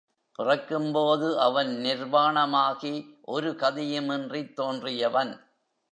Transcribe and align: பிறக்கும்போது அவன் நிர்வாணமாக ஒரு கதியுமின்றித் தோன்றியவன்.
பிறக்கும்போது 0.35 1.39
அவன் 1.39 1.69
நிர்வாணமாக 1.83 2.81
ஒரு 3.21 3.51
கதியுமின்றித் 3.51 4.53
தோன்றியவன். 4.53 5.33